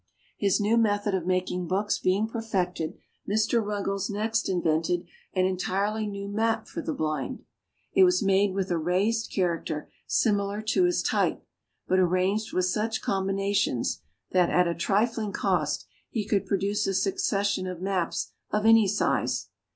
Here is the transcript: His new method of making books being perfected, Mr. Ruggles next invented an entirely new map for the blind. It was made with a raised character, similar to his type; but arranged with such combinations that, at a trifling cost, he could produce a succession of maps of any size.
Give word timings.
His 0.35 0.59
new 0.59 0.77
method 0.77 1.13
of 1.13 1.27
making 1.27 1.67
books 1.67 1.99
being 1.99 2.27
perfected, 2.27 2.97
Mr. 3.29 3.63
Ruggles 3.63 4.09
next 4.09 4.49
invented 4.49 5.05
an 5.35 5.45
entirely 5.45 6.07
new 6.07 6.27
map 6.27 6.65
for 6.67 6.81
the 6.81 6.91
blind. 6.91 7.43
It 7.93 8.03
was 8.03 8.23
made 8.23 8.55
with 8.55 8.71
a 8.71 8.79
raised 8.79 9.31
character, 9.31 9.91
similar 10.07 10.59
to 10.63 10.85
his 10.85 11.03
type; 11.03 11.45
but 11.87 11.99
arranged 11.99 12.51
with 12.51 12.65
such 12.65 13.03
combinations 13.03 14.01
that, 14.31 14.49
at 14.49 14.67
a 14.67 14.73
trifling 14.73 15.33
cost, 15.33 15.85
he 16.09 16.25
could 16.25 16.47
produce 16.47 16.87
a 16.87 16.95
succession 16.95 17.67
of 17.67 17.79
maps 17.79 18.31
of 18.49 18.65
any 18.65 18.87
size. 18.87 19.49